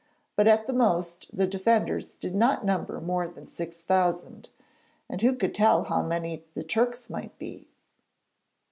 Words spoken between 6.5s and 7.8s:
the Turks might be?